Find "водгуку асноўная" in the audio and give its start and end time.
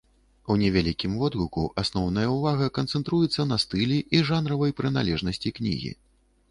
1.23-2.25